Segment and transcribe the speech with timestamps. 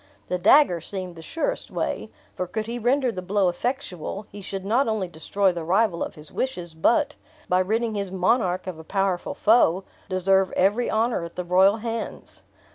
[0.29, 4.65] The dagger seemed the surest way; for could he render the blow effectual, he should
[4.65, 7.13] not only destroy the rival of his wishes, but,
[7.47, 12.41] by ridding his monarch of a powerful foe, deserve every honor at the royal hands.